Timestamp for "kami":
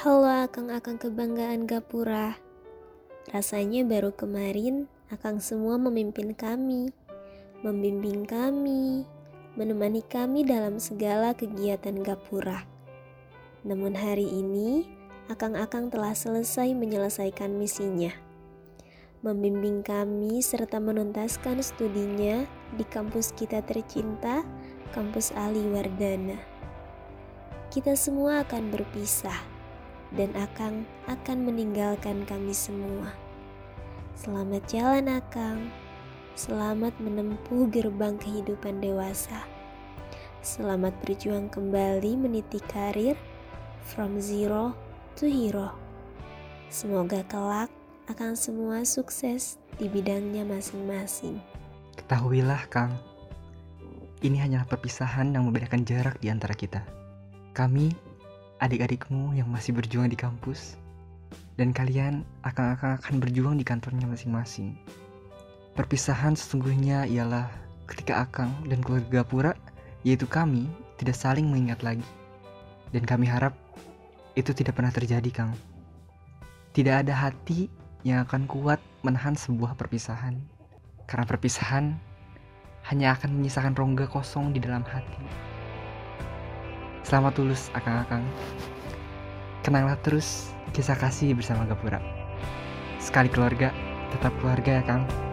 6.32-6.88, 8.24-9.04, 10.00-10.48, 19.84-20.40, 32.26-32.50, 57.52-58.09, 70.28-70.68, 73.08-73.24